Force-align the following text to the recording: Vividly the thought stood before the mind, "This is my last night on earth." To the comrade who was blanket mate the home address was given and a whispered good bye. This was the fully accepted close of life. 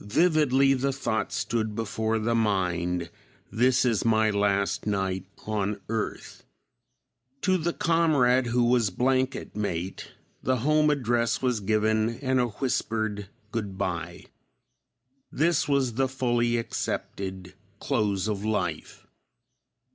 Vividly 0.00 0.72
the 0.72 0.94
thought 0.94 1.30
stood 1.30 1.74
before 1.74 2.18
the 2.18 2.34
mind, 2.34 3.10
"This 3.52 3.84
is 3.84 4.02
my 4.02 4.30
last 4.30 4.86
night 4.86 5.24
on 5.44 5.78
earth." 5.90 6.42
To 7.42 7.58
the 7.58 7.74
comrade 7.74 8.46
who 8.46 8.64
was 8.64 8.88
blanket 8.88 9.54
mate 9.54 10.12
the 10.42 10.60
home 10.64 10.88
address 10.88 11.42
was 11.42 11.60
given 11.60 12.18
and 12.20 12.40
a 12.40 12.46
whispered 12.46 13.28
good 13.52 13.76
bye. 13.76 14.24
This 15.30 15.68
was 15.68 15.92
the 15.92 16.08
fully 16.08 16.56
accepted 16.56 17.52
close 17.78 18.26
of 18.26 18.42
life. 18.42 19.06